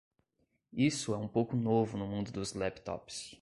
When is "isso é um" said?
0.73-1.27